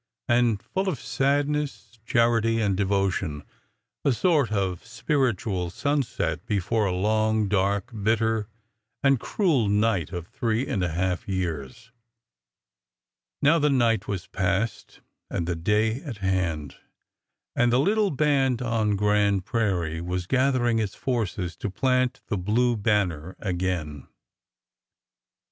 11 0.29 0.45
and 0.47 0.63
full 0.63 0.89
of 0.89 0.99
sadness, 0.99 1.99
charity, 2.07 2.59
and 2.59 2.75
devotion— 2.75 3.43
a 4.03 4.11
sort 4.11 4.51
of 4.51 4.83
spiritual 4.83 5.69
sunset 5.69 6.43
before 6.47 6.87
a 6.87 6.91
long, 6.91 7.47
dark, 7.47 7.91
bitter, 8.01 8.47
and 9.03 9.19
cruel 9.19 9.67
night 9.69 10.11
of 10.11 10.25
three 10.25 10.65
and 10.65 10.81
a 10.81 10.89
half 10.89 11.27
years/' 11.27 11.91
Now 13.43 13.59
the 13.59 13.69
night 13.69 14.07
was 14.07 14.25
past 14.25 15.01
and 15.29 15.45
the 15.45 15.55
day 15.55 16.01
at 16.01 16.17
hand, 16.17 16.77
and 17.55 17.71
the 17.71 17.79
little 17.79 18.09
band 18.09 18.59
on 18.59 18.95
Grand 18.95 19.45
Prairie 19.45 20.01
was 20.01 20.25
gathering 20.25 20.79
its 20.79 20.95
forces 20.95 21.55
to 21.57 21.69
plant 21.69 22.21
the 22.25 22.39
blue 22.39 22.75
banner 22.75 23.35
again. 23.37 24.07